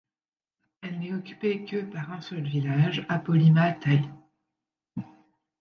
Elle 0.81 0.97
n'est 0.97 1.13
occupée 1.13 1.63
que 1.63 1.77
par 1.83 2.11
un 2.11 2.21
seul 2.21 2.41
village, 2.41 3.05
Apolima 3.07 3.71
Tai. 3.71 4.01